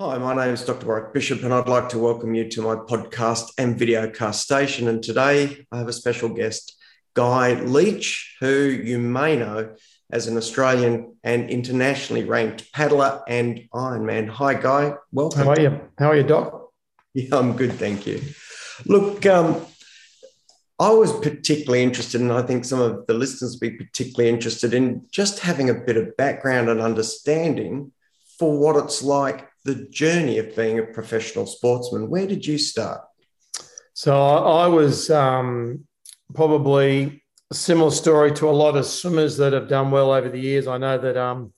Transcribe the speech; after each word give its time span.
Hi, 0.00 0.18
my 0.18 0.34
name 0.34 0.52
is 0.52 0.64
Dr. 0.64 0.86
Warwick 0.86 1.12
Bishop, 1.12 1.44
and 1.44 1.54
I'd 1.54 1.68
like 1.68 1.88
to 1.90 2.00
welcome 2.00 2.34
you 2.34 2.48
to 2.48 2.62
my 2.62 2.74
podcast 2.74 3.52
and 3.58 3.78
videocast 3.78 4.40
station. 4.40 4.88
And 4.88 5.00
today 5.00 5.68
I 5.70 5.78
have 5.78 5.86
a 5.86 5.92
special 5.92 6.30
guest, 6.30 6.76
Guy 7.14 7.60
Leach, 7.60 8.36
who 8.40 8.64
you 8.64 8.98
may 8.98 9.36
know 9.36 9.76
as 10.10 10.26
an 10.26 10.36
Australian 10.36 11.14
and 11.22 11.48
internationally 11.48 12.24
ranked 12.24 12.72
paddler 12.72 13.22
and 13.28 13.68
Ironman. 13.72 14.28
Hi, 14.30 14.54
Guy. 14.54 14.94
Welcome. 15.12 15.44
How 15.44 15.50
are 15.50 15.60
you? 15.60 15.80
How 15.96 16.10
are 16.10 16.16
you, 16.16 16.24
Doc? 16.24 16.70
Yeah, 17.14 17.36
I'm 17.36 17.54
good, 17.54 17.74
thank 17.74 18.04
you. 18.04 18.20
Look, 18.86 19.24
um, 19.26 19.64
I 20.80 20.90
was 20.90 21.12
particularly 21.20 21.84
interested, 21.84 22.20
and 22.20 22.32
I 22.32 22.42
think 22.42 22.64
some 22.64 22.80
of 22.80 23.06
the 23.06 23.14
listeners 23.14 23.52
will 23.52 23.70
be 23.70 23.76
particularly 23.76 24.28
interested 24.28 24.74
in 24.74 25.06
just 25.12 25.38
having 25.38 25.70
a 25.70 25.74
bit 25.74 25.96
of 25.96 26.16
background 26.16 26.68
and 26.68 26.80
understanding 26.80 27.92
for 28.40 28.58
what 28.58 28.74
it's 28.74 29.00
like 29.00 29.48
the 29.64 29.86
journey 29.90 30.38
of 30.38 30.54
being 30.54 30.78
a 30.78 30.82
professional 30.82 31.46
sportsman. 31.46 32.10
Where 32.10 32.26
did 32.26 32.46
you 32.46 32.58
start? 32.58 33.00
So 33.94 34.14
I 34.14 34.66
was 34.66 35.10
um, 35.10 35.86
probably 36.34 37.22
a 37.50 37.54
similar 37.54 37.90
story 37.90 38.32
to 38.32 38.48
a 38.48 38.50
lot 38.50 38.76
of 38.76 38.84
swimmers 38.84 39.36
that 39.38 39.52
have 39.52 39.68
done 39.68 39.90
well 39.90 40.12
over 40.12 40.28
the 40.28 40.40
years. 40.40 40.66
I 40.66 40.78
know 40.78 40.98
that 40.98 41.16
um, 41.16 41.52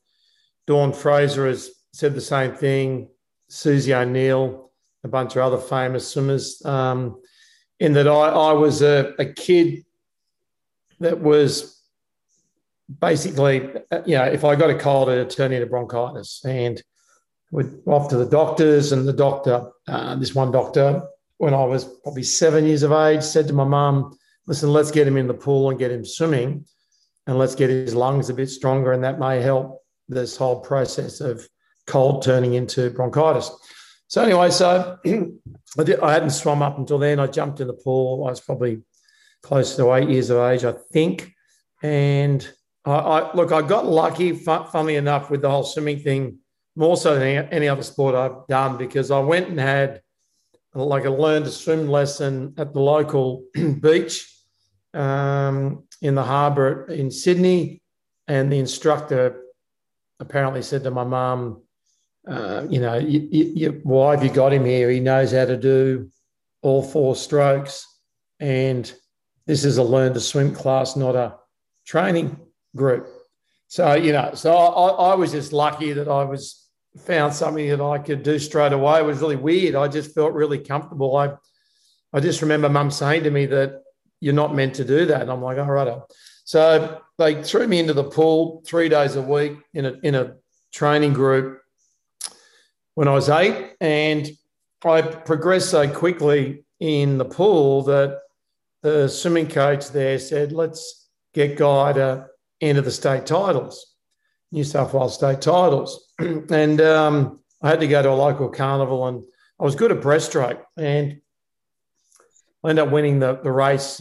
Dawn 0.66 0.92
Fraser 0.92 1.46
has 1.46 1.70
said 1.92 2.14
the 2.14 2.20
same 2.20 2.54
thing, 2.54 3.08
Susie 3.48 3.94
O'Neill, 3.94 4.70
a 5.02 5.08
bunch 5.08 5.34
of 5.34 5.42
other 5.42 5.58
famous 5.58 6.06
swimmers, 6.08 6.64
um, 6.64 7.20
in 7.80 7.92
that 7.94 8.06
I, 8.06 8.28
I 8.28 8.52
was 8.52 8.82
a, 8.82 9.14
a 9.18 9.24
kid 9.24 9.84
that 11.00 11.20
was 11.20 11.82
basically, 13.00 13.68
you 14.04 14.16
know, 14.16 14.24
if 14.24 14.44
I 14.44 14.54
got 14.56 14.70
a 14.70 14.78
cold, 14.78 15.08
it'd 15.08 15.30
turn 15.30 15.52
into 15.52 15.66
bronchitis. 15.66 16.44
And– 16.44 16.80
went 17.50 17.72
off 17.86 18.08
to 18.08 18.16
the 18.16 18.26
doctors, 18.26 18.92
and 18.92 19.06
the 19.06 19.12
doctor, 19.12 19.70
uh, 19.88 20.16
this 20.16 20.34
one 20.34 20.50
doctor, 20.50 21.02
when 21.38 21.54
I 21.54 21.64
was 21.64 21.84
probably 22.02 22.22
seven 22.22 22.66
years 22.66 22.82
of 22.82 22.92
age, 22.92 23.22
said 23.22 23.46
to 23.48 23.54
my 23.54 23.64
mum, 23.64 24.16
"Listen, 24.46 24.72
let's 24.72 24.90
get 24.90 25.06
him 25.06 25.16
in 25.16 25.26
the 25.26 25.34
pool 25.34 25.70
and 25.70 25.78
get 25.78 25.90
him 25.90 26.04
swimming, 26.04 26.66
and 27.26 27.38
let's 27.38 27.54
get 27.54 27.70
his 27.70 27.94
lungs 27.94 28.30
a 28.30 28.34
bit 28.34 28.50
stronger, 28.50 28.92
and 28.92 29.04
that 29.04 29.18
may 29.18 29.40
help 29.40 29.82
this 30.08 30.36
whole 30.36 30.60
process 30.60 31.20
of 31.20 31.46
cold 31.86 32.22
turning 32.22 32.54
into 32.54 32.90
bronchitis." 32.90 33.50
So 34.08 34.22
anyway, 34.22 34.50
so 34.50 34.98
I, 35.06 35.82
did, 35.84 36.00
I 36.00 36.12
hadn't 36.12 36.30
swum 36.30 36.62
up 36.62 36.78
until 36.78 36.98
then. 36.98 37.18
I 37.20 37.26
jumped 37.26 37.60
in 37.60 37.66
the 37.66 37.74
pool. 37.74 38.24
I 38.26 38.30
was 38.30 38.40
probably 38.40 38.82
close 39.42 39.76
to 39.76 39.94
eight 39.94 40.08
years 40.08 40.30
of 40.30 40.38
age, 40.38 40.64
I 40.64 40.74
think, 40.92 41.32
and 41.82 42.48
I, 42.84 42.92
I 42.92 43.34
look, 43.34 43.52
I 43.52 43.62
got 43.62 43.86
lucky, 43.86 44.32
funnily 44.32 44.96
enough, 44.96 45.30
with 45.30 45.42
the 45.42 45.50
whole 45.50 45.64
swimming 45.64 46.00
thing 46.00 46.38
more 46.76 46.96
so 46.96 47.18
than 47.18 47.48
any 47.48 47.68
other 47.68 47.82
sport 47.82 48.14
I've 48.14 48.46
done 48.48 48.76
because 48.76 49.10
I 49.10 49.18
went 49.18 49.48
and 49.48 49.58
had 49.58 50.02
like 50.74 51.06
a 51.06 51.10
learn 51.10 51.42
to 51.44 51.50
swim 51.50 51.88
lesson 51.88 52.54
at 52.58 52.74
the 52.74 52.80
local 52.80 53.44
beach 53.80 54.30
um, 54.92 55.84
in 56.02 56.14
the 56.14 56.22
harbour 56.22 56.86
in 56.86 57.10
Sydney. 57.10 57.82
And 58.28 58.52
the 58.52 58.58
instructor 58.58 59.42
apparently 60.20 60.62
said 60.62 60.84
to 60.84 60.90
my 60.90 61.04
mum, 61.04 61.62
uh, 62.28 62.66
you 62.68 62.80
know, 62.80 62.96
you, 62.96 63.28
you, 63.30 63.80
why 63.84 64.14
have 64.14 64.24
you 64.24 64.30
got 64.30 64.52
him 64.52 64.64
here? 64.64 64.90
He 64.90 65.00
knows 65.00 65.32
how 65.32 65.44
to 65.44 65.56
do 65.56 66.10
all 66.60 66.82
four 66.82 67.14
strokes. 67.16 67.86
And 68.40 68.92
this 69.46 69.64
is 69.64 69.78
a 69.78 69.82
learn 69.82 70.12
to 70.14 70.20
swim 70.20 70.52
class, 70.54 70.96
not 70.96 71.14
a 71.14 71.36
training 71.86 72.36
group. 72.74 73.08
So, 73.68 73.94
you 73.94 74.12
know, 74.12 74.32
so 74.34 74.54
I, 74.54 75.12
I 75.12 75.14
was 75.14 75.32
just 75.32 75.52
lucky 75.52 75.92
that 75.92 76.08
I 76.08 76.24
was 76.24 76.65
found 76.98 77.34
something 77.34 77.68
that 77.68 77.80
I 77.80 77.98
could 77.98 78.22
do 78.22 78.38
straight 78.38 78.72
away. 78.72 79.00
It 79.00 79.04
was 79.06 79.20
really 79.20 79.36
weird. 79.36 79.74
I 79.74 79.88
just 79.88 80.14
felt 80.14 80.32
really 80.32 80.58
comfortable. 80.58 81.16
I, 81.16 81.34
I 82.12 82.20
just 82.20 82.42
remember 82.42 82.68
mum 82.68 82.90
saying 82.90 83.24
to 83.24 83.30
me 83.30 83.46
that 83.46 83.82
you're 84.20 84.34
not 84.34 84.54
meant 84.54 84.74
to 84.76 84.84
do 84.84 85.06
that. 85.06 85.22
And 85.22 85.30
I'm 85.30 85.42
like, 85.42 85.58
all 85.58 85.66
right. 85.66 86.00
So 86.44 87.00
they 87.18 87.42
threw 87.42 87.66
me 87.66 87.78
into 87.80 87.92
the 87.92 88.04
pool 88.04 88.62
three 88.66 88.88
days 88.88 89.16
a 89.16 89.22
week 89.22 89.58
in 89.74 89.86
a, 89.86 89.94
in 90.02 90.14
a 90.14 90.36
training 90.72 91.12
group 91.12 91.60
when 92.94 93.08
I 93.08 93.12
was 93.12 93.28
eight. 93.28 93.72
And 93.80 94.30
I 94.84 95.02
progressed 95.02 95.70
so 95.70 95.88
quickly 95.88 96.64
in 96.80 97.18
the 97.18 97.24
pool 97.24 97.82
that 97.84 98.20
the 98.82 99.08
swimming 99.08 99.48
coach 99.48 99.90
there 99.90 100.18
said, 100.18 100.52
let's 100.52 101.08
get 101.34 101.56
Guy 101.56 101.92
to 101.94 102.26
enter 102.60 102.80
the 102.80 102.90
state 102.90 103.26
titles. 103.26 103.95
New 104.52 104.64
South 104.64 104.94
Wales 104.94 105.14
state 105.14 105.40
titles. 105.40 106.12
and 106.18 106.80
um, 106.80 107.40
I 107.62 107.68
had 107.68 107.80
to 107.80 107.88
go 107.88 108.02
to 108.02 108.10
a 108.10 108.12
local 108.12 108.48
carnival 108.48 109.06
and 109.06 109.22
I 109.60 109.64
was 109.64 109.74
good 109.74 109.92
at 109.92 110.00
breaststroke 110.00 110.60
and 110.76 111.20
I 112.64 112.70
ended 112.70 112.86
up 112.86 112.92
winning 112.92 113.18
the, 113.18 113.40
the 113.42 113.52
race, 113.52 114.00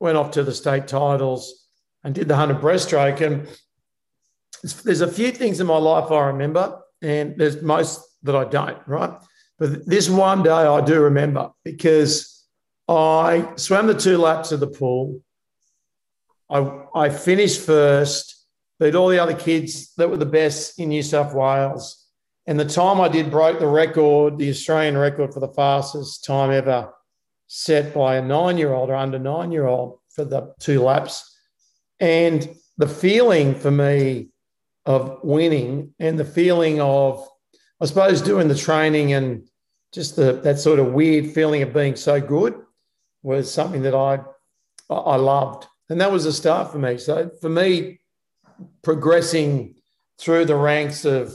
went 0.00 0.16
off 0.16 0.32
to 0.32 0.42
the 0.42 0.54
state 0.54 0.88
titles 0.88 1.66
and 2.04 2.14
did 2.14 2.28
the 2.28 2.34
100 2.34 2.60
breaststroke. 2.60 3.20
And 3.20 3.48
there's 4.84 5.00
a 5.00 5.10
few 5.10 5.30
things 5.32 5.60
in 5.60 5.66
my 5.66 5.78
life 5.78 6.10
I 6.10 6.26
remember 6.26 6.80
and 7.02 7.36
there's 7.36 7.62
most 7.62 8.00
that 8.22 8.36
I 8.36 8.44
don't, 8.44 8.78
right? 8.86 9.12
But 9.58 9.86
this 9.86 10.08
one 10.10 10.42
day 10.42 10.50
I 10.50 10.80
do 10.80 11.00
remember 11.00 11.50
because 11.64 12.44
I 12.88 13.48
swam 13.56 13.86
the 13.86 13.94
two 13.94 14.18
laps 14.18 14.52
of 14.52 14.60
the 14.60 14.66
pool. 14.66 15.20
I, 16.50 16.82
I 16.94 17.08
finished 17.08 17.60
first 17.60 18.35
beat 18.78 18.94
all 18.94 19.08
the 19.08 19.18
other 19.18 19.34
kids 19.34 19.94
that 19.94 20.10
were 20.10 20.16
the 20.16 20.26
best 20.26 20.78
in 20.78 20.90
New 20.90 21.02
South 21.02 21.34
Wales. 21.34 22.06
And 22.46 22.60
the 22.60 22.64
time 22.64 23.00
I 23.00 23.08
did 23.08 23.30
broke 23.30 23.58
the 23.58 23.66
record, 23.66 24.38
the 24.38 24.50
Australian 24.50 24.96
record 24.96 25.32
for 25.32 25.40
the 25.40 25.48
fastest 25.48 26.24
time 26.24 26.50
ever 26.50 26.92
set 27.48 27.94
by 27.94 28.16
a 28.16 28.22
nine 28.22 28.58
year 28.58 28.72
old 28.72 28.90
or 28.90 28.94
under 28.94 29.18
nine 29.18 29.52
year 29.52 29.66
old 29.66 29.98
for 30.10 30.24
the 30.24 30.54
two 30.60 30.82
laps. 30.82 31.36
And 31.98 32.48
the 32.78 32.88
feeling 32.88 33.54
for 33.54 33.70
me 33.70 34.28
of 34.84 35.18
winning 35.22 35.94
and 35.98 36.18
the 36.18 36.24
feeling 36.24 36.80
of, 36.80 37.26
I 37.80 37.86
suppose, 37.86 38.22
doing 38.22 38.48
the 38.48 38.54
training 38.54 39.12
and 39.12 39.48
just 39.92 40.16
the, 40.16 40.34
that 40.44 40.60
sort 40.60 40.78
of 40.78 40.92
weird 40.92 41.32
feeling 41.32 41.62
of 41.62 41.72
being 41.72 41.96
so 41.96 42.20
good 42.20 42.54
was 43.22 43.52
something 43.52 43.82
that 43.82 43.94
I, 43.94 44.20
I 44.88 45.16
loved. 45.16 45.66
And 45.88 46.00
that 46.00 46.12
was 46.12 46.26
a 46.26 46.32
start 46.32 46.70
for 46.70 46.78
me. 46.78 46.98
So 46.98 47.30
for 47.40 47.48
me, 47.48 48.00
progressing 48.82 49.74
through 50.18 50.44
the 50.44 50.56
ranks 50.56 51.04
of 51.04 51.34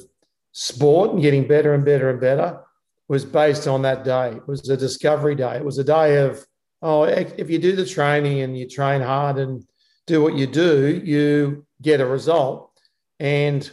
sport 0.51 1.11
and 1.11 1.21
getting 1.21 1.47
better 1.47 1.73
and 1.73 1.85
better 1.85 2.09
and 2.09 2.19
better 2.19 2.59
was 3.07 3.25
based 3.25 3.67
on 3.67 3.81
that 3.83 4.03
day. 4.03 4.31
It 4.31 4.47
was 4.47 4.67
a 4.69 4.77
discovery 4.77 5.35
day. 5.35 5.57
It 5.57 5.65
was 5.65 5.77
a 5.77 5.83
day 5.83 6.17
of, 6.25 6.45
oh, 6.81 7.03
if 7.03 7.49
you 7.49 7.59
do 7.59 7.75
the 7.75 7.85
training 7.85 8.41
and 8.41 8.57
you 8.57 8.67
train 8.67 9.01
hard 9.01 9.37
and 9.37 9.65
do 10.07 10.21
what 10.21 10.35
you 10.35 10.47
do, 10.47 11.01
you 11.03 11.65
get 11.81 12.01
a 12.01 12.05
result. 12.05 12.71
And 13.19 13.69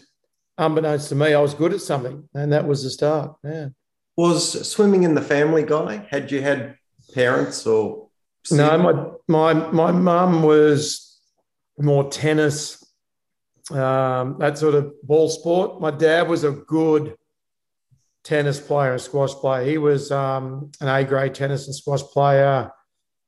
unbeknownst 0.58 1.08
to 1.10 1.14
me, 1.14 1.34
I 1.34 1.40
was 1.40 1.54
good 1.54 1.72
at 1.72 1.80
something. 1.80 2.28
And 2.34 2.52
that 2.52 2.66
was 2.66 2.82
the 2.82 2.90
start. 2.90 3.36
Yeah. 3.44 3.68
Was 4.16 4.68
swimming 4.68 5.04
in 5.04 5.14
the 5.14 5.22
family 5.22 5.62
guy? 5.62 6.06
Had 6.10 6.32
you 6.32 6.42
had 6.42 6.76
parents 7.14 7.64
or? 7.66 8.08
No, 8.50 8.78
my 9.28 9.52
my 9.52 9.70
my 9.70 9.92
mum 9.92 10.42
was 10.42 11.20
more 11.78 12.10
tennis 12.10 12.84
um, 13.70 14.36
that 14.38 14.58
sort 14.58 14.74
of 14.74 14.92
ball 15.02 15.28
sport. 15.28 15.80
My 15.80 15.90
dad 15.90 16.28
was 16.28 16.44
a 16.44 16.52
good 16.52 17.16
tennis 18.24 18.60
player 18.60 18.92
and 18.92 19.00
squash 19.00 19.32
player. 19.32 19.64
He 19.68 19.78
was 19.78 20.10
um, 20.10 20.70
an 20.80 20.88
A 20.88 21.04
grade 21.04 21.34
tennis 21.34 21.66
and 21.66 21.74
squash 21.74 22.02
player. 22.02 22.70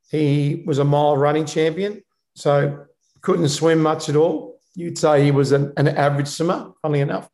He 0.09 0.63
was 0.65 0.79
a 0.79 0.83
mile 0.83 1.15
running 1.15 1.45
champion, 1.45 2.03
so 2.35 2.85
couldn't 3.21 3.49
swim 3.49 3.81
much 3.81 4.09
at 4.09 4.15
all. 4.15 4.59
You'd 4.75 4.97
say 4.97 5.23
he 5.23 5.31
was 5.31 5.51
an, 5.51 5.73
an 5.77 5.87
average 5.87 6.27
swimmer, 6.27 6.71
funnily 6.81 7.01
enough. 7.01 7.29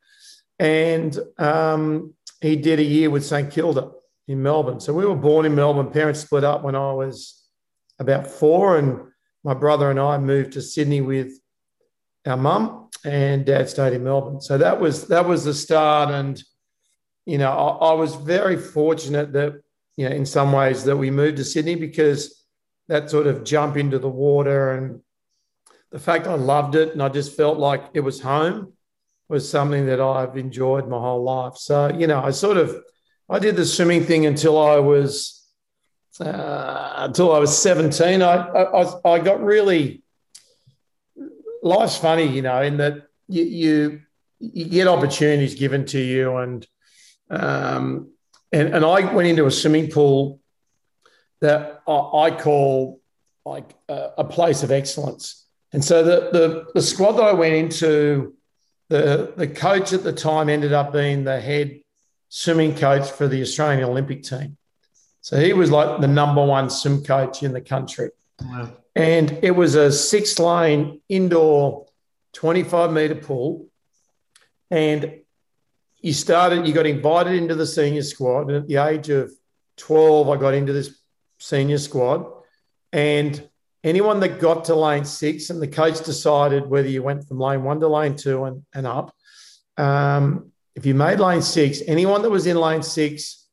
And 0.60 1.18
um, 1.38 2.14
he 2.42 2.56
did 2.56 2.80
a 2.80 2.84
year 2.84 3.10
with 3.10 3.26
St 3.26 3.52
Kilda 3.52 3.92
in 4.28 4.42
Melbourne. 4.42 4.80
So 4.80 4.94
we 4.94 5.06
were 5.06 5.16
born 5.16 5.46
in 5.46 5.56
Melbourne. 5.56 5.92
Parents 5.92 6.20
split 6.20 6.44
up 6.44 6.64
when 6.64 6.76
I 6.76 6.94
was 6.94 7.44
about 8.00 8.28
four, 8.28 8.78
and 8.78 9.00
my 9.44 9.54
brother 9.54 9.90
and 9.90 10.00
I 10.00 10.18
moved 10.18 10.54
to 10.54 10.62
Sydney 10.62 11.02
with 11.02 11.40
our 12.28 12.38
mum 12.38 12.90
and 13.06 13.46
dad 13.46 13.70
stayed 13.70 13.94
in 13.94 14.04
Melbourne. 14.04 14.42
So 14.42 14.58
that 14.58 14.80
was 14.80 15.08
that 15.08 15.26
was 15.26 15.46
the 15.46 15.54
start. 15.54 16.12
And 16.12 16.42
you 17.28 17.38
know, 17.38 17.52
I, 17.52 17.90
I, 17.90 17.94
was 17.94 18.16
very 18.16 18.56
fortunate 18.56 19.34
that, 19.34 19.62
you 19.98 20.08
know, 20.08 20.16
in 20.16 20.26
some 20.26 20.54
ways 20.54 20.86
that 20.86 20.96
we 20.96 21.12
moved 21.12 21.38
to 21.38 21.44
Sydney 21.44 21.76
because 21.76 22.42
that 22.88 23.10
sort 23.10 23.28
of 23.28 23.44
jump 23.44 23.76
into 23.76 24.00
the 24.00 24.08
water 24.08 24.72
and 24.72 25.02
the 25.92 26.00
fact 26.00 26.26
I 26.26 26.36
loved 26.36 26.76
it 26.76 26.94
and 26.94 27.04
I 27.04 27.10
just 27.10 27.36
felt 27.36 27.58
like 27.58 27.84
it 27.94 28.00
was 28.00 28.22
home 28.22 28.72
was 29.28 29.50
something 29.50 29.88
that 29.88 30.00
I've 30.00 30.38
enjoyed 30.38 30.88
my 30.88 30.98
whole 30.98 31.22
life. 31.22 31.58
So, 31.58 31.94
you 31.94 32.08
know, 32.08 32.24
I 32.24 32.32
sort 32.32 32.56
of, 32.56 32.82
I 33.30 33.40
did 33.40 33.58
the 33.58 33.66
swimming 33.66 34.06
thing 34.06 34.26
until 34.26 34.58
I 34.58 34.78
was, 34.80 35.46
uh, 36.22 36.94
until 36.96 37.34
I 37.34 37.40
was 37.40 37.58
17. 37.58 38.22
I, 38.22 38.36
I, 38.36 39.10
I 39.10 39.20
got 39.20 39.44
really, 39.44 40.02
life's 41.64 41.98
funny, 41.98 42.28
you 42.28 42.42
know, 42.42 42.62
in 42.62 42.78
that 42.78 43.08
you, 43.28 43.44
you, 43.44 44.02
you 44.40 44.66
get 44.66 44.88
opportunities 44.88 45.56
given 45.56 45.86
to 45.86 46.00
you 46.00 46.38
and, 46.38 46.68
um, 47.30 48.12
and, 48.52 48.74
and 48.74 48.86
I 48.86 49.14
went 49.14 49.28
into 49.28 49.46
a 49.46 49.52
swimming 49.52 49.90
pool 49.90 50.40
that 51.42 51.82
I, 51.88 52.32
call 52.32 53.02
like 53.46 53.76
a, 53.90 54.12
a 54.20 54.24
place 54.24 54.64
of 54.64 54.72
excellence. 54.72 55.46
And 55.74 55.84
so 55.84 56.04
the, 56.04 56.30
the, 56.32 56.66
the 56.74 56.82
squad 56.82 57.14
that 57.14 57.24
I 57.24 57.34
went 57.34 57.54
into, 57.54 58.36
the, 58.90 59.34
the 59.36 59.48
coach 59.48 59.92
at 59.94 60.04
the 60.04 60.14
time 60.14 60.50
ended 60.50 60.74
up 60.74 60.94
being 60.94 61.26
the 61.26 61.42
head 61.42 61.82
swimming 62.30 62.76
coach 62.76 63.12
for 63.12 63.28
the 63.28 63.42
Australian 63.42 63.84
Olympic 63.84 64.24
team. 64.24 64.58
So 65.22 65.38
he 65.38 65.54
was 65.54 65.70
like 65.70 66.00
the 66.00 66.08
number 66.08 66.46
one 66.46 66.70
swim 66.70 67.04
coach 67.04 67.44
in 67.44 67.52
the 67.52 67.62
country. 67.62 68.10
And 68.96 69.40
it 69.44 69.52
was 69.52 69.76
a 69.76 69.92
six 69.92 70.40
lane 70.40 71.02
indoor 71.10 71.88
25 72.34 72.92
meter 72.92 73.16
pool. 73.16 73.68
And 74.70 75.20
you 76.00 76.14
started, 76.14 76.68
you 76.68 76.74
got 76.74 76.86
invited 76.86 77.34
into 77.34 77.56
the 77.56 77.66
senior 77.66 78.04
squad. 78.04 78.50
And 78.50 78.58
at 78.58 78.68
the 78.68 78.78
age 78.78 79.10
of 79.10 79.32
12, 79.78 80.30
I 80.30 80.38
got 80.38 80.54
into 80.54 80.74
this 80.74 81.00
senior 81.40 81.78
squad. 81.78 82.26
And 82.92 83.50
anyone 83.84 84.20
that 84.22 84.40
got 84.40 84.66
to 84.66 84.76
lane 84.76 85.06
six, 85.06 85.50
and 85.50 85.62
the 85.62 85.68
coach 85.68 86.04
decided 86.04 86.68
whether 86.68 86.88
you 86.88 87.04
went 87.04 87.28
from 87.28 87.40
lane 87.40 87.64
one 87.64 87.80
to 87.80 87.88
lane 87.88 88.16
two 88.16 88.46
and, 88.46 88.64
and 88.74 88.88
up. 88.88 89.14
Um, 89.78 90.52
if 90.76 90.86
you 90.86 90.94
made 90.94 91.20
lane 91.20 91.42
six, 91.42 91.82
anyone 91.88 92.22
that 92.22 92.30
was 92.30 92.48
in 92.48 92.58
lane 92.58 92.84
six 92.84 93.47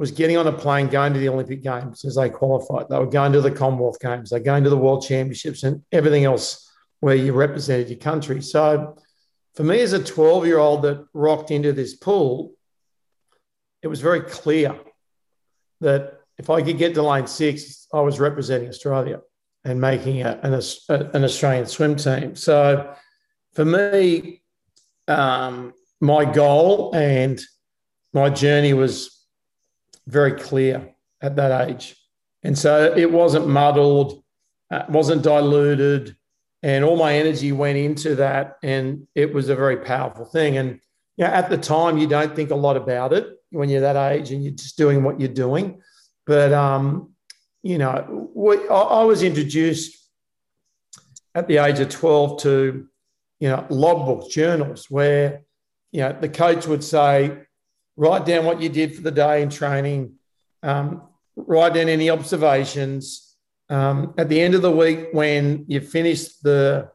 was 0.00 0.10
getting 0.10 0.38
on 0.38 0.46
a 0.46 0.52
plane 0.52 0.86
going 0.86 1.12
to 1.12 1.18
the 1.18 1.28
Olympic 1.28 1.62
Games 1.62 2.06
as 2.06 2.14
they 2.14 2.30
qualified. 2.30 2.88
They 2.88 2.98
were 2.98 3.04
going 3.04 3.32
to 3.32 3.42
the 3.42 3.50
Commonwealth 3.50 4.00
Games, 4.00 4.30
they're 4.30 4.40
going 4.40 4.64
to 4.64 4.70
the 4.70 4.76
World 4.78 5.04
Championships, 5.06 5.62
and 5.62 5.82
everything 5.92 6.24
else 6.24 6.72
where 7.00 7.14
you 7.14 7.34
represented 7.34 7.90
your 7.90 7.98
country. 7.98 8.40
So, 8.40 8.96
for 9.54 9.62
me 9.62 9.80
as 9.80 9.92
a 9.92 10.02
12 10.02 10.46
year 10.46 10.56
old 10.56 10.82
that 10.82 11.06
rocked 11.12 11.50
into 11.50 11.74
this 11.74 11.96
pool, 11.96 12.54
it 13.82 13.88
was 13.88 14.00
very 14.00 14.22
clear 14.22 14.74
that 15.82 16.20
if 16.38 16.48
I 16.48 16.62
could 16.62 16.78
get 16.78 16.94
to 16.94 17.02
lane 17.02 17.26
six, 17.26 17.86
I 17.92 18.00
was 18.00 18.18
representing 18.18 18.70
Australia 18.70 19.20
and 19.64 19.82
making 19.82 20.22
a, 20.22 20.40
an, 20.42 20.54
a, 20.54 21.10
an 21.14 21.24
Australian 21.24 21.66
swim 21.66 21.96
team. 21.96 22.36
So 22.36 22.94
for 23.52 23.66
me, 23.66 24.40
um, 25.08 25.74
my 26.00 26.24
goal 26.24 26.94
and 26.94 27.38
my 28.14 28.30
journey 28.30 28.72
was 28.72 29.19
very 30.06 30.32
clear 30.32 30.94
at 31.20 31.36
that 31.36 31.68
age. 31.68 31.96
And 32.42 32.58
so 32.58 32.94
it 32.96 33.10
wasn't 33.10 33.48
muddled, 33.48 34.22
uh, 34.70 34.84
wasn't 34.88 35.22
diluted, 35.22 36.16
and 36.62 36.84
all 36.84 36.96
my 36.96 37.14
energy 37.14 37.52
went 37.52 37.78
into 37.78 38.16
that. 38.16 38.56
And 38.62 39.06
it 39.14 39.32
was 39.32 39.48
a 39.48 39.56
very 39.56 39.78
powerful 39.78 40.24
thing. 40.24 40.56
And 40.56 40.80
yeah, 41.16 41.30
at 41.30 41.50
the 41.50 41.58
time, 41.58 41.98
you 41.98 42.06
don't 42.06 42.34
think 42.34 42.50
a 42.50 42.54
lot 42.54 42.76
about 42.76 43.12
it 43.12 43.26
when 43.50 43.68
you're 43.68 43.80
that 43.80 44.12
age 44.12 44.30
and 44.30 44.42
you're 44.42 44.52
just 44.52 44.76
doing 44.76 45.02
what 45.02 45.20
you're 45.20 45.28
doing. 45.28 45.82
But 46.26 46.52
um, 46.52 47.14
you 47.62 47.78
know, 47.78 48.30
we, 48.34 48.56
I, 48.68 48.80
I 48.80 49.04
was 49.04 49.22
introduced 49.22 49.96
at 51.34 51.46
the 51.46 51.58
age 51.58 51.78
of 51.80 51.88
12 51.88 52.42
to, 52.42 52.88
you 53.38 53.48
know, 53.48 53.66
logbooks, 53.70 54.30
journals, 54.30 54.86
where, 54.90 55.42
you 55.92 56.00
know, 56.00 56.16
the 56.18 56.28
coach 56.28 56.66
would 56.66 56.82
say, 56.82 57.38
write 58.00 58.24
down 58.24 58.46
what 58.46 58.62
you 58.62 58.70
did 58.70 58.96
for 58.96 59.02
the 59.02 59.10
day 59.10 59.42
in 59.42 59.50
training, 59.50 60.14
um, 60.62 61.02
write 61.36 61.74
down 61.74 61.86
any 61.88 62.08
observations. 62.08 63.36
Um, 63.68 64.14
at 64.16 64.30
the 64.30 64.40
end 64.40 64.54
of 64.54 64.62
the 64.62 64.70
week, 64.70 65.08
when 65.12 65.66
you 65.68 65.80
finished 65.82 66.42
the 66.42 66.90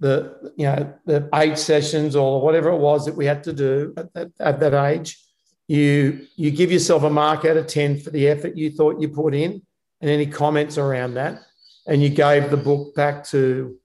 the 0.00 0.52
you 0.56 0.66
know 0.66 0.92
the 1.06 1.28
eight 1.34 1.56
sessions 1.56 2.16
or 2.16 2.42
whatever 2.42 2.70
it 2.70 2.78
was 2.78 3.06
that 3.06 3.14
we 3.14 3.26
had 3.26 3.44
to 3.44 3.52
do 3.52 3.94
at 3.96 4.12
that, 4.14 4.28
at 4.40 4.58
that 4.58 4.74
age, 4.74 5.24
you 5.68 6.26
you 6.34 6.50
give 6.50 6.72
yourself 6.72 7.04
a 7.04 7.10
mark 7.10 7.44
out 7.44 7.56
of 7.56 7.68
ten 7.68 8.00
for 8.00 8.10
the 8.10 8.26
effort 8.26 8.56
you 8.56 8.70
thought 8.70 9.00
you 9.00 9.08
put 9.08 9.34
in, 9.36 9.62
and 10.00 10.10
any 10.10 10.26
comments 10.26 10.78
around 10.78 11.14
that. 11.14 11.38
And 11.86 12.02
you 12.02 12.08
gave 12.08 12.50
the 12.50 12.56
book 12.56 12.94
back 12.96 13.24
to 13.26 13.78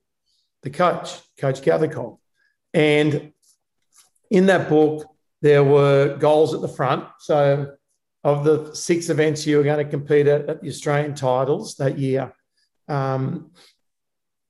the 0.63 0.71
coach, 0.71 1.19
Coach 1.37 1.61
Gathercole. 1.61 2.17
And 2.73 3.33
in 4.31 4.47
that 4.47 4.67
book, 4.67 5.05
there 5.41 5.63
were 5.63 6.17
goals 6.17 6.53
at 6.53 6.61
the 6.61 6.67
front. 6.67 7.05
So, 7.19 7.73
of 8.25 8.43
the 8.43 8.73
six 8.75 9.09
events 9.09 9.47
you 9.47 9.57
were 9.57 9.63
going 9.63 9.83
to 9.83 9.89
compete 9.89 10.27
at, 10.27 10.49
at 10.49 10.61
the 10.61 10.67
Australian 10.67 11.15
titles 11.15 11.75
that 11.75 11.97
year, 11.97 12.33
um, 12.89 13.51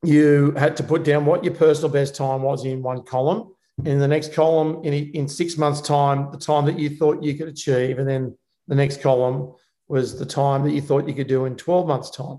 you 0.04 0.52
had 0.58 0.76
to 0.78 0.84
put 0.84 1.04
down 1.04 1.26
what 1.26 1.44
your 1.44 1.54
personal 1.54 1.92
best 1.92 2.16
time 2.16 2.42
was 2.42 2.66
in 2.66 2.82
one 2.82 3.04
column. 3.04 3.54
In 3.86 4.00
the 4.00 4.08
next 4.08 4.34
column, 4.34 4.84
in, 4.84 4.94
in 4.94 5.28
six 5.28 5.56
months' 5.56 5.82
time, 5.82 6.32
the 6.32 6.38
time 6.38 6.66
that 6.66 6.80
you 6.80 6.90
thought 6.90 7.24
you 7.24 7.36
could 7.36 7.48
achieve. 7.48 8.00
And 8.00 8.10
then 8.10 8.36
the 8.68 8.76
next 8.76 9.02
column, 9.02 9.54
was 9.90 10.18
the 10.18 10.26
time 10.26 10.64
that 10.64 10.72
you 10.72 10.82
thought 10.82 11.08
you 11.08 11.16
could 11.16 11.28
do 11.28 11.46
in 11.46 11.58
12 11.58 11.88
months' 11.88 12.12
time. 12.12 12.38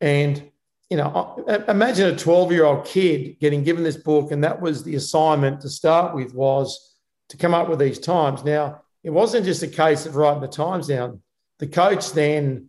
And, 0.00 0.50
you 0.90 0.98
know, 0.98 1.42
imagine 1.66 2.14
a 2.14 2.16
12 2.16 2.52
year 2.52 2.66
old 2.66 2.84
kid 2.84 3.40
getting 3.40 3.64
given 3.64 3.82
this 3.82 3.96
book, 3.96 4.30
and 4.30 4.44
that 4.44 4.60
was 4.60 4.84
the 4.84 4.94
assignment 4.94 5.62
to 5.62 5.70
start 5.70 6.14
with 6.14 6.34
was 6.34 6.91
to 7.32 7.38
come 7.38 7.54
up 7.54 7.66
with 7.66 7.78
these 7.78 7.98
times. 7.98 8.44
Now, 8.44 8.82
it 9.02 9.08
wasn't 9.08 9.46
just 9.46 9.62
a 9.62 9.66
case 9.66 10.04
of 10.04 10.16
writing 10.16 10.42
the 10.42 10.48
times 10.48 10.86
down. 10.86 11.22
The 11.60 11.66
coach 11.66 12.12
then, 12.12 12.68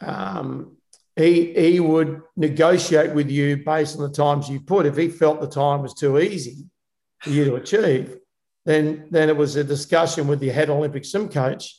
um, 0.00 0.76
he, 1.14 1.54
he 1.54 1.78
would 1.78 2.22
negotiate 2.36 3.14
with 3.14 3.30
you 3.30 3.58
based 3.58 3.96
on 3.96 4.02
the 4.02 4.10
times 4.10 4.48
you 4.48 4.58
put. 4.58 4.84
If 4.84 4.96
he 4.96 5.08
felt 5.08 5.40
the 5.40 5.46
time 5.46 5.82
was 5.82 5.94
too 5.94 6.18
easy 6.18 6.64
for 7.20 7.30
you 7.30 7.44
to 7.44 7.54
achieve, 7.54 8.16
then, 8.64 9.06
then 9.12 9.28
it 9.28 9.36
was 9.36 9.54
a 9.54 9.62
discussion 9.62 10.26
with 10.26 10.40
the 10.40 10.48
head 10.48 10.70
Olympic 10.70 11.04
swim 11.04 11.28
coach 11.28 11.78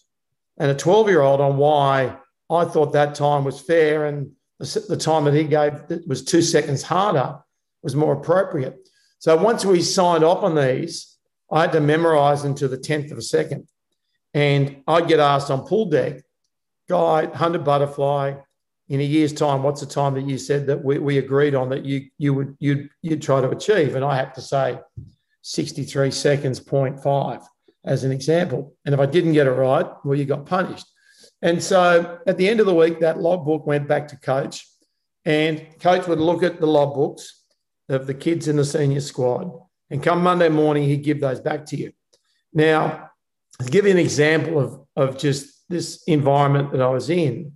and 0.58 0.72
a 0.72 0.76
12 0.76 1.10
year 1.10 1.22
old 1.22 1.42
on 1.42 1.58
why 1.58 2.18
I 2.50 2.64
thought 2.64 2.94
that 2.94 3.14
time 3.14 3.44
was 3.44 3.60
fair 3.60 4.06
and 4.06 4.32
the, 4.58 4.86
the 4.88 4.98
time 4.98 5.26
that 5.26 5.34
he 5.34 5.44
gave 5.44 5.86
that 5.90 6.08
was 6.08 6.24
two 6.24 6.42
seconds 6.42 6.82
harder 6.82 7.40
was 7.84 7.94
more 7.94 8.14
appropriate. 8.14 8.88
So 9.20 9.36
once 9.36 9.66
we 9.66 9.82
signed 9.82 10.24
off 10.24 10.44
on 10.44 10.56
these, 10.56 11.11
I 11.52 11.62
had 11.62 11.72
to 11.74 11.82
memorize 11.82 12.44
them 12.44 12.56
to 12.56 12.68
the 12.68 12.78
10th 12.78 13.12
of 13.12 13.18
a 13.18 13.22
second. 13.22 13.68
And 14.34 14.84
I'd 14.88 15.08
get 15.08 15.20
asked 15.20 15.52
on 15.52 15.68
pool 15.68 15.86
deck, 15.86 16.22
Guy, 16.88 17.26
100 17.26 17.64
butterfly, 17.64 18.36
in 18.90 19.00
a 19.00 19.04
year's 19.04 19.32
time, 19.32 19.64
what's 19.64 19.80
the 19.80 19.88
time 19.88 20.16
that 20.16 20.28
you 20.28 20.38
said 20.38 20.68
that 20.68 20.84
we, 20.84 21.00
we 21.00 21.18
agreed 21.18 21.56
on 21.56 21.70
that 21.70 21.86
you, 21.86 22.08
you 22.18 22.34
would 22.34 22.58
you'd, 22.60 22.90
you'd 23.02 23.22
try 23.22 23.40
to 23.40 23.50
achieve? 23.50 23.96
And 23.96 24.04
I 24.04 24.18
had 24.18 24.36
to 24.36 24.42
say 24.42 24.80
63 25.44 26.12
seconds, 26.12 26.60
0.5 26.60 27.42
as 27.86 28.04
an 28.04 28.12
example. 28.12 28.76
And 28.84 28.94
if 28.94 29.00
I 29.00 29.06
didn't 29.06 29.32
get 29.32 29.48
it 29.48 29.52
right, 29.52 29.86
well, 30.04 30.18
you 30.18 30.26
got 30.26 30.46
punished. 30.46 30.86
And 31.42 31.64
so 31.64 32.20
at 32.28 32.38
the 32.38 32.50
end 32.50 32.60
of 32.60 32.66
the 32.66 32.76
week, 32.76 33.00
that 33.00 33.22
logbook 33.22 33.66
went 33.66 33.88
back 33.88 34.10
to 34.10 34.18
coach, 34.18 34.68
and 35.24 35.66
coach 35.80 36.08
would 36.08 36.20
look 36.20 36.44
at 36.44 36.60
the 36.60 36.68
logbooks 36.68 37.30
of 37.88 38.08
the 38.08 38.14
kids 38.14 38.50
in 38.50 38.58
the 38.58 38.66
senior 38.66 39.00
squad. 39.00 39.52
And 39.92 40.02
come 40.02 40.24
Monday 40.24 40.50
morning, 40.50 40.84
he'd 40.84 41.04
give 41.04 41.20
those 41.20 41.42
back 41.42 41.66
to 41.68 41.78
you. 41.78 41.92
Now, 42.54 43.12
to 43.62 43.70
give 43.70 43.86
you 43.86 43.92
an 43.92 43.98
example 43.98 44.60
of, 44.60 44.86
of 44.96 45.18
just 45.18 45.64
this 45.70 46.02
environment 46.08 46.72
that 46.72 46.82
I 46.82 46.88
was 46.88 47.10
in, 47.10 47.54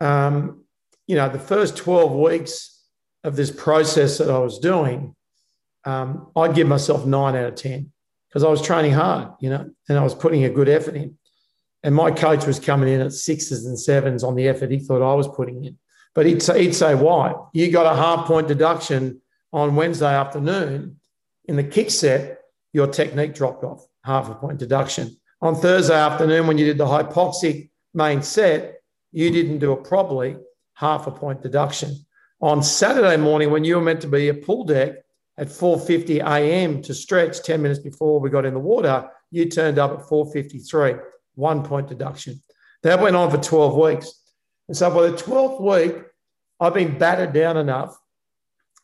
um, 0.00 0.64
you 1.06 1.16
know, 1.16 1.28
the 1.28 1.38
first 1.38 1.76
12 1.76 2.12
weeks 2.12 2.80
of 3.24 3.36
this 3.36 3.50
process 3.50 4.18
that 4.18 4.30
I 4.30 4.38
was 4.38 4.58
doing, 4.60 5.14
um, 5.84 6.30
I'd 6.36 6.54
give 6.54 6.68
myself 6.68 7.04
nine 7.04 7.34
out 7.34 7.46
of 7.46 7.54
10 7.56 7.92
because 8.28 8.44
I 8.44 8.48
was 8.48 8.62
training 8.62 8.92
hard, 8.92 9.28
you 9.40 9.50
know, 9.50 9.68
and 9.88 9.98
I 9.98 10.04
was 10.04 10.14
putting 10.14 10.44
a 10.44 10.50
good 10.50 10.68
effort 10.68 10.94
in. 10.94 11.18
And 11.82 11.94
my 11.94 12.12
coach 12.12 12.46
was 12.46 12.60
coming 12.60 12.88
in 12.88 13.00
at 13.00 13.12
sixes 13.12 13.66
and 13.66 13.78
sevens 13.78 14.22
on 14.22 14.36
the 14.36 14.46
effort 14.46 14.70
he 14.70 14.78
thought 14.78 15.02
I 15.02 15.14
was 15.14 15.26
putting 15.26 15.64
in. 15.64 15.78
But 16.14 16.26
he'd 16.26 16.42
say, 16.42 16.62
he'd 16.62 16.74
say 16.74 16.94
why? 16.94 17.34
You 17.52 17.70
got 17.72 17.92
a 17.92 17.96
half 17.96 18.26
point 18.26 18.46
deduction 18.46 19.20
on 19.52 19.74
Wednesday 19.74 20.14
afternoon. 20.14 21.00
In 21.46 21.56
the 21.56 21.64
kick 21.64 21.90
set, 21.90 22.40
your 22.72 22.86
technique 22.86 23.34
dropped 23.34 23.64
off, 23.64 23.86
half 24.04 24.30
a 24.30 24.34
point 24.34 24.58
deduction. 24.58 25.16
On 25.40 25.54
Thursday 25.54 25.94
afternoon, 25.94 26.46
when 26.46 26.58
you 26.58 26.64
did 26.64 26.78
the 26.78 26.86
hypoxic 26.86 27.70
main 27.94 28.22
set, 28.22 28.80
you 29.10 29.30
didn't 29.30 29.58
do 29.58 29.72
it 29.72 29.84
properly, 29.84 30.36
half 30.74 31.06
a 31.06 31.10
point 31.10 31.42
deduction. 31.42 31.96
On 32.40 32.62
Saturday 32.62 33.16
morning, 33.16 33.50
when 33.50 33.64
you 33.64 33.76
were 33.76 33.82
meant 33.82 34.00
to 34.02 34.08
be 34.08 34.28
a 34.28 34.34
pool 34.34 34.64
deck, 34.64 34.94
at 35.38 35.48
4:50 35.48 36.20
a.m. 36.20 36.82
to 36.82 36.94
stretch 36.94 37.42
10 37.42 37.62
minutes 37.62 37.80
before 37.80 38.20
we 38.20 38.30
got 38.30 38.44
in 38.44 38.54
the 38.54 38.60
water, 38.60 39.08
You 39.30 39.48
turned 39.48 39.78
up 39.78 39.92
at 39.92 40.08
453, 40.08 40.96
one 41.36 41.62
point 41.62 41.88
deduction. 41.88 42.42
That 42.82 43.00
went 43.00 43.16
on 43.16 43.30
for 43.30 43.38
12 43.38 43.76
weeks. 43.76 44.12
And 44.68 44.76
so 44.76 44.90
by 44.90 45.08
the 45.08 45.16
12th 45.16 45.60
week, 45.60 46.04
I've 46.60 46.74
been 46.74 46.98
battered 46.98 47.32
down 47.32 47.56
enough 47.56 47.96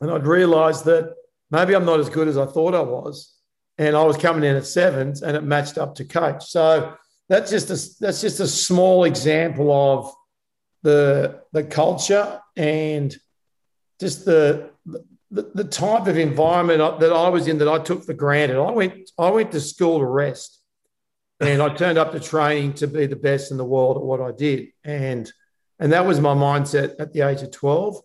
and 0.01 0.11
I'd 0.11 0.27
realized 0.27 0.87
that 0.87 1.15
maybe 1.51 1.75
I'm 1.75 1.85
not 1.85 2.01
as 2.01 2.09
good 2.09 2.29
as 2.29 2.37
I 2.37 2.47
thought 2.47 2.75
I 2.75 2.81
was. 2.81 3.35
And 3.79 3.97
I 3.97 4.03
was 4.03 4.17
coming 4.17 4.45
in 4.45 4.57
at 4.57 4.67
sevens 4.67 5.23
and 5.23 5.37
it 5.37 5.43
matched 5.43 5.79
up 5.79 5.95
to 5.97 6.05
coach. 6.05 6.47
So 6.47 6.95
that's 7.29 7.51
just 7.51 7.71
a, 7.71 8.01
that's 8.01 8.21
just 8.21 8.41
a 8.41 8.47
small 8.47 9.05
example 9.05 9.71
of 9.73 10.13
the, 10.83 11.43
the 11.53 11.65
culture 11.65 12.41
and 12.57 13.17
just 14.01 14.25
the, 14.25 14.71
the, 15.31 15.51
the 15.55 15.65
type 15.65 16.07
of 16.07 16.17
environment 16.17 17.01
that 17.01 17.13
I 17.13 17.29
was 17.29 17.47
in 17.47 17.59
that 17.59 17.69
I 17.69 17.79
took 17.79 18.05
for 18.05 18.15
granted. 18.15 18.59
I 18.59 18.71
went, 18.71 19.11
I 19.19 19.31
went 19.31 19.53
to 19.53 19.61
school 19.61 19.99
to 19.99 20.07
rest 20.07 20.61
and 21.41 21.63
I 21.63 21.73
turned 21.75 21.99
up 21.99 22.13
to 22.13 22.21
training 22.21 22.75
to 22.75 22.87
be 22.89 23.07
the 23.07 23.17
best 23.17 23.51
in 23.51 23.59
the 23.59 23.65
world 23.65 23.97
at 23.97 24.03
what 24.03 24.21
I 24.21 24.33
did. 24.33 24.69
And, 24.83 25.31
and 25.79 25.93
that 25.93 26.07
was 26.07 26.21
my 26.21 26.35
mindset 26.35 26.95
at 26.99 27.13
the 27.13 27.21
age 27.21 27.43
of 27.43 27.53
12. 27.53 28.01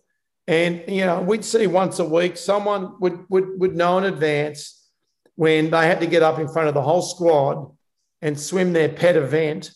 And, 0.46 0.82
you 0.86 1.06
know, 1.06 1.22
we'd 1.22 1.44
see 1.44 1.66
once 1.66 1.98
a 1.98 2.04
week, 2.04 2.36
someone 2.36 2.96
would, 3.00 3.24
would, 3.30 3.58
would 3.58 3.74
know 3.74 3.98
in 3.98 4.04
advance 4.04 4.88
when 5.36 5.70
they 5.70 5.86
had 5.86 6.00
to 6.00 6.06
get 6.06 6.22
up 6.22 6.38
in 6.38 6.48
front 6.48 6.68
of 6.68 6.74
the 6.74 6.82
whole 6.82 7.02
squad 7.02 7.74
and 8.20 8.38
swim 8.38 8.72
their 8.72 8.88
pet 8.88 9.16
event 9.16 9.70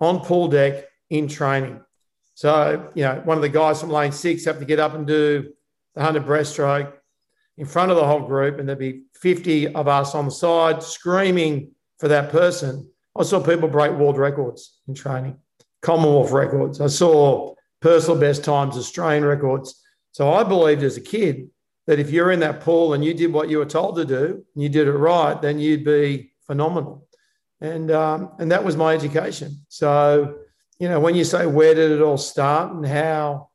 on 0.00 0.20
pool 0.20 0.48
deck 0.48 0.84
in 1.10 1.28
training. 1.28 1.80
So, 2.34 2.90
you 2.94 3.02
know, 3.02 3.20
one 3.24 3.36
of 3.36 3.42
the 3.42 3.48
guys 3.48 3.80
from 3.80 3.90
lane 3.90 4.12
six 4.12 4.44
have 4.46 4.58
to 4.58 4.64
get 4.64 4.78
up 4.78 4.94
and 4.94 5.06
do 5.06 5.52
the 5.94 6.00
100 6.00 6.24
breaststroke 6.24 6.92
in 7.58 7.66
front 7.66 7.90
of 7.90 7.96
the 7.96 8.06
whole 8.06 8.26
group, 8.26 8.58
and 8.58 8.68
there'd 8.68 8.78
be 8.78 9.02
50 9.20 9.74
of 9.74 9.86
us 9.86 10.14
on 10.14 10.24
the 10.24 10.30
side 10.30 10.82
screaming 10.82 11.72
for 11.98 12.08
that 12.08 12.30
person. 12.30 12.90
I 13.16 13.24
saw 13.24 13.42
people 13.42 13.68
break 13.68 13.92
world 13.92 14.16
records 14.16 14.80
in 14.88 14.94
training, 14.94 15.36
Commonwealth 15.82 16.32
records. 16.32 16.80
I 16.80 16.86
saw 16.86 17.54
personal 17.80 18.18
best 18.18 18.42
times, 18.44 18.76
Australian 18.76 19.24
records. 19.24 19.81
So 20.12 20.32
I 20.32 20.44
believed 20.44 20.82
as 20.82 20.96
a 20.96 21.00
kid 21.00 21.48
that 21.86 21.98
if 21.98 22.10
you're 22.10 22.30
in 22.30 22.40
that 22.40 22.60
pool 22.60 22.92
and 22.92 23.04
you 23.04 23.12
did 23.14 23.32
what 23.32 23.48
you 23.48 23.58
were 23.58 23.66
told 23.66 23.96
to 23.96 24.04
do 24.04 24.44
and 24.54 24.62
you 24.62 24.68
did 24.68 24.86
it 24.86 24.92
right, 24.92 25.40
then 25.40 25.58
you'd 25.58 25.84
be 25.84 26.32
phenomenal. 26.46 27.08
And, 27.60 27.90
um, 27.90 28.32
and 28.38 28.52
that 28.52 28.64
was 28.64 28.76
my 28.76 28.94
education. 28.94 29.56
So, 29.68 30.36
you 30.78 30.88
know, 30.88 31.00
when 31.00 31.14
you 31.14 31.24
say 31.24 31.46
where 31.46 31.74
did 31.74 31.90
it 31.90 32.02
all 32.02 32.18
start 32.18 32.72
and 32.72 32.86
how 32.86 33.48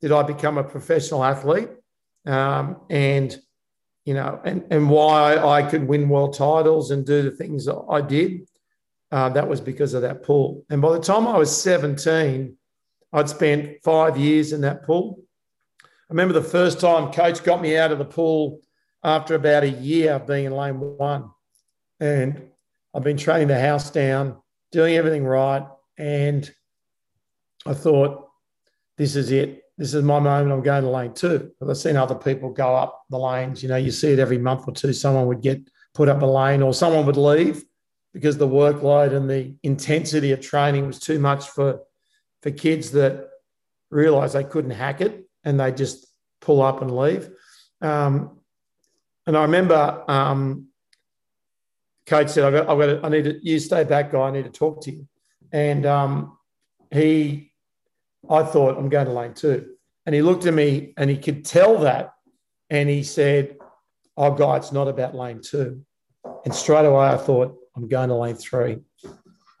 did 0.00 0.12
I 0.12 0.22
become 0.22 0.58
a 0.58 0.64
professional 0.64 1.24
athlete 1.24 1.70
um, 2.26 2.80
and, 2.90 3.38
you 4.04 4.14
know, 4.14 4.40
and, 4.44 4.64
and 4.70 4.90
why 4.90 5.36
I 5.36 5.62
could 5.62 5.86
win 5.86 6.08
world 6.08 6.36
titles 6.36 6.90
and 6.90 7.06
do 7.06 7.22
the 7.22 7.30
things 7.30 7.68
I 7.68 8.00
did, 8.00 8.48
uh, 9.12 9.28
that 9.30 9.48
was 9.48 9.60
because 9.60 9.94
of 9.94 10.02
that 10.02 10.24
pool. 10.24 10.64
And 10.68 10.82
by 10.82 10.92
the 10.92 11.00
time 11.00 11.28
I 11.28 11.38
was 11.38 11.62
17, 11.62 12.56
I'd 13.12 13.28
spent 13.28 13.82
five 13.84 14.16
years 14.16 14.52
in 14.52 14.62
that 14.62 14.84
pool 14.84 15.22
remember 16.08 16.34
the 16.34 16.42
first 16.42 16.80
time 16.80 17.12
coach 17.12 17.42
got 17.42 17.60
me 17.60 17.76
out 17.76 17.92
of 17.92 17.98
the 17.98 18.04
pool 18.04 18.60
after 19.04 19.34
about 19.34 19.64
a 19.64 19.70
year 19.70 20.12
of 20.14 20.26
being 20.26 20.44
in 20.44 20.52
lane 20.52 20.78
one. 20.78 21.30
And 22.00 22.50
I've 22.94 23.02
been 23.02 23.16
training 23.16 23.48
the 23.48 23.60
house 23.60 23.90
down, 23.90 24.36
doing 24.70 24.96
everything 24.96 25.24
right. 25.24 25.66
And 25.98 26.50
I 27.66 27.74
thought, 27.74 28.28
this 28.98 29.16
is 29.16 29.30
it. 29.30 29.62
This 29.78 29.94
is 29.94 30.02
my 30.02 30.20
moment. 30.20 30.52
I'm 30.52 30.62
going 30.62 30.82
to 30.84 30.90
lane 30.90 31.14
two. 31.14 31.52
But 31.58 31.70
I've 31.70 31.76
seen 31.76 31.96
other 31.96 32.14
people 32.14 32.50
go 32.50 32.74
up 32.74 33.04
the 33.10 33.18
lanes. 33.18 33.62
You 33.62 33.68
know, 33.68 33.76
you 33.76 33.90
see 33.90 34.12
it 34.12 34.18
every 34.18 34.38
month 34.38 34.68
or 34.68 34.74
two. 34.74 34.92
Someone 34.92 35.26
would 35.26 35.40
get 35.40 35.60
put 35.94 36.08
up 36.08 36.22
a 36.22 36.26
lane 36.26 36.62
or 36.62 36.74
someone 36.74 37.06
would 37.06 37.16
leave 37.16 37.64
because 38.12 38.36
the 38.36 38.46
workload 38.46 39.14
and 39.14 39.28
the 39.28 39.54
intensity 39.62 40.32
of 40.32 40.40
training 40.40 40.86
was 40.86 40.98
too 40.98 41.18
much 41.18 41.48
for, 41.48 41.80
for 42.42 42.50
kids 42.50 42.92
that 42.92 43.28
realized 43.90 44.34
they 44.34 44.44
couldn't 44.44 44.70
hack 44.70 45.00
it 45.00 45.26
and 45.44 45.58
they 45.58 45.72
just 45.72 46.06
pull 46.40 46.62
up 46.62 46.82
and 46.82 46.94
leave. 46.96 47.30
Um, 47.80 48.38
and 49.26 49.36
I 49.36 49.42
remember 49.42 50.04
um, 50.08 50.68
coach 52.06 52.30
said, 52.30 52.44
I've 52.44 52.52
got, 52.52 52.68
I've 52.68 52.78
got 52.78 52.86
to, 52.86 53.06
I 53.06 53.08
need 53.08 53.24
to, 53.24 53.38
you 53.42 53.58
stay 53.58 53.84
back, 53.84 54.12
guy. 54.12 54.20
I 54.20 54.30
need 54.30 54.44
to 54.44 54.50
talk 54.50 54.82
to 54.82 54.92
you. 54.92 55.06
And 55.52 55.86
um, 55.86 56.36
he, 56.90 57.52
I 58.28 58.42
thought, 58.42 58.78
I'm 58.78 58.88
going 58.88 59.06
to 59.06 59.12
lane 59.12 59.34
two. 59.34 59.74
And 60.06 60.14
he 60.14 60.22
looked 60.22 60.46
at 60.46 60.54
me 60.54 60.94
and 60.96 61.08
he 61.08 61.16
could 61.16 61.44
tell 61.44 61.78
that. 61.78 62.12
And 62.70 62.88
he 62.88 63.02
said, 63.02 63.56
Oh, 64.16 64.32
guy, 64.32 64.56
it's 64.56 64.72
not 64.72 64.88
about 64.88 65.14
lane 65.14 65.40
two. 65.42 65.84
And 66.44 66.54
straight 66.54 66.84
away, 66.84 67.06
I 67.06 67.16
thought, 67.16 67.56
I'm 67.76 67.88
going 67.88 68.08
to 68.08 68.14
lane 68.14 68.36
three. 68.36 68.78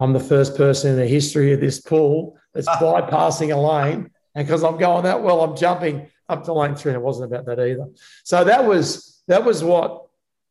I'm 0.00 0.12
the 0.12 0.20
first 0.20 0.56
person 0.56 0.92
in 0.92 0.98
the 0.98 1.06
history 1.06 1.52
of 1.52 1.60
this 1.60 1.80
pool 1.80 2.36
that's 2.52 2.68
bypassing 2.80 3.54
a 3.54 3.58
lane 3.58 4.10
and 4.34 4.46
because 4.46 4.64
I'm 4.64 4.78
going 4.78 5.04
that 5.04 5.22
well, 5.22 5.42
I'm 5.42 5.56
jumping 5.56 6.08
up 6.28 6.44
to 6.44 6.52
lane 6.52 6.74
three, 6.74 6.92
and 6.92 7.00
it 7.00 7.04
wasn't 7.04 7.32
about 7.32 7.46
that 7.46 7.60
either. 7.60 7.88
So 8.24 8.44
that 8.44 8.64
was 8.64 9.22
that 9.28 9.44
was 9.44 9.62
what 9.62 10.06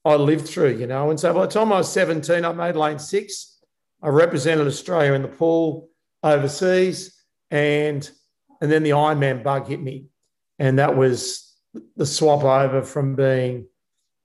I 0.05 0.15
lived 0.15 0.47
through, 0.47 0.77
you 0.77 0.87
know. 0.87 1.09
And 1.09 1.19
so 1.19 1.33
by 1.33 1.45
the 1.45 1.51
time 1.51 1.71
I 1.71 1.77
was 1.77 1.91
17, 1.91 2.45
I 2.45 2.53
made 2.53 2.75
lane 2.75 2.99
six. 2.99 3.59
I 4.01 4.09
represented 4.09 4.67
Australia 4.67 5.13
in 5.13 5.21
the 5.21 5.27
pool 5.27 5.89
overseas, 6.23 7.21
and 7.49 8.09
and 8.61 8.71
then 8.71 8.83
the 8.83 8.91
Ironman 8.91 9.43
bug 9.43 9.67
hit 9.67 9.81
me, 9.81 10.05
and 10.59 10.79
that 10.79 10.95
was 10.95 11.55
the 11.95 12.05
swap 12.05 12.43
over 12.43 12.83
from 12.83 13.15
being 13.15 13.67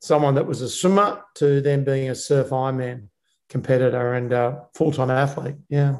someone 0.00 0.34
that 0.34 0.46
was 0.46 0.60
a 0.60 0.68
swimmer 0.68 1.22
to 1.34 1.60
then 1.60 1.84
being 1.84 2.10
a 2.10 2.14
surf 2.14 2.50
Ironman 2.50 3.08
competitor 3.48 4.14
and 4.14 4.58
full 4.74 4.92
time 4.92 5.10
athlete. 5.10 5.56
Yeah, 5.68 5.98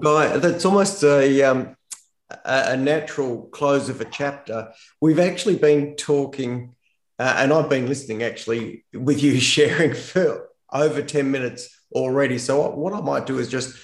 guy, 0.00 0.36
that's 0.36 0.64
almost 0.64 1.02
a 1.02 1.42
um, 1.42 1.76
a, 2.44 2.76
natural 2.76 3.42
close 3.46 3.88
of 3.88 4.00
a 4.00 4.04
chapter. 4.04 4.72
We've 5.00 5.18
actually 5.18 5.56
been 5.56 5.96
talking, 5.96 6.74
uh, 7.18 7.34
and 7.38 7.52
I've 7.52 7.68
been 7.68 7.88
listening 7.88 8.22
actually 8.22 8.84
with 8.92 9.22
you 9.22 9.40
sharing 9.52 9.94
for 9.94 10.48
over 10.72 11.02
10 11.02 11.30
minutes 11.30 11.68
already. 11.92 12.38
So, 12.38 12.70
what 12.70 12.92
I 12.92 13.00
might 13.00 13.26
do 13.26 13.38
is 13.38 13.48
just 13.48 13.76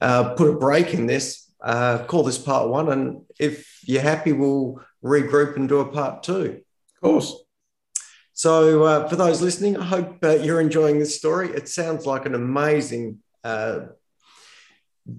uh, 0.00 0.34
put 0.34 0.48
a 0.48 0.58
break 0.58 0.94
in 0.94 1.06
this, 1.06 1.50
uh, 1.60 2.04
call 2.04 2.22
this 2.22 2.38
part 2.38 2.68
one, 2.68 2.90
and 2.90 3.22
if 3.38 3.80
you're 3.82 4.02
happy, 4.02 4.32
we'll 4.32 4.80
regroup 5.02 5.56
and 5.56 5.68
do 5.68 5.80
a 5.80 5.90
part 5.90 6.22
two. 6.22 6.60
Of 6.94 7.00
course. 7.00 7.34
So, 8.32 8.84
uh, 8.84 9.08
for 9.08 9.16
those 9.16 9.40
listening, 9.40 9.76
I 9.76 9.84
hope 9.84 10.18
uh, 10.22 10.36
you're 10.36 10.60
enjoying 10.60 10.98
this 10.98 11.16
story. 11.16 11.48
It 11.48 11.68
sounds 11.68 12.04
like 12.04 12.26
an 12.26 12.34
amazing 12.34 13.20
uh, 13.42 13.80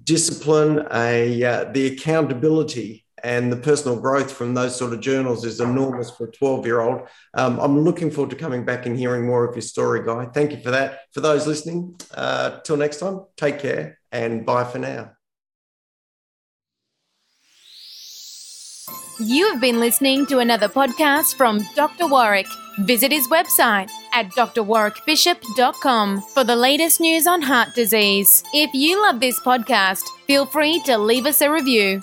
discipline, 0.04 0.86
a 0.92 1.44
uh, 1.44 1.64
the 1.72 1.86
accountability 1.86 3.04
and 3.24 3.52
the 3.52 3.56
personal 3.56 3.98
growth 3.98 4.30
from 4.30 4.54
those 4.54 4.76
sort 4.76 4.92
of 4.92 5.00
journals 5.00 5.44
is 5.44 5.60
enormous 5.60 6.10
for 6.10 6.26
a 6.28 6.30
12 6.30 6.66
year 6.66 6.80
old. 6.80 7.08
Um, 7.34 7.58
I'm 7.58 7.80
looking 7.80 8.10
forward 8.10 8.30
to 8.30 8.36
coming 8.36 8.64
back 8.64 8.86
and 8.86 8.98
hearing 8.98 9.26
more 9.26 9.44
of 9.44 9.54
your 9.54 9.62
story, 9.62 10.04
Guy. 10.04 10.26
Thank 10.26 10.52
you 10.52 10.60
for 10.60 10.70
that. 10.70 11.00
For 11.12 11.20
those 11.20 11.46
listening, 11.46 12.00
uh, 12.14 12.60
till 12.60 12.76
next 12.76 12.98
time, 12.98 13.24
take 13.36 13.58
care 13.58 13.98
and 14.12 14.44
bye 14.46 14.64
for 14.64 14.78
now. 14.78 15.12
You 19.20 19.50
have 19.50 19.60
been 19.60 19.80
listening 19.80 20.26
to 20.26 20.38
another 20.38 20.68
podcast 20.68 21.34
from 21.36 21.66
Dr. 21.74 22.06
Warwick. 22.06 22.46
Visit 22.80 23.10
his 23.10 23.26
website 23.26 23.90
at 24.18 24.30
drwarwickbishop.com 24.34 26.22
for 26.34 26.42
the 26.42 26.56
latest 26.56 27.00
news 27.00 27.26
on 27.28 27.40
heart 27.40 27.68
disease. 27.74 28.42
If 28.52 28.74
you 28.74 29.00
love 29.00 29.20
this 29.20 29.38
podcast, 29.40 30.02
feel 30.26 30.44
free 30.44 30.80
to 30.86 30.98
leave 30.98 31.24
us 31.26 31.40
a 31.40 31.48
review. 31.50 32.02